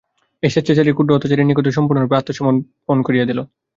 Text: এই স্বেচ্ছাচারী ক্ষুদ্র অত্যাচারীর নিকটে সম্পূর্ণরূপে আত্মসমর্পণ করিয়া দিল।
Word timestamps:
এই 0.43 0.51
স্বেচ্ছাচারী 0.53 0.91
ক্ষুদ্র 0.93 1.15
অত্যাচারীর 1.15 1.47
নিকটে 1.49 1.75
সম্পূর্ণরূপে 1.77 2.17
আত্মসমর্পণ 2.17 2.97
করিয়া 3.07 3.25
দিল। 3.29 3.39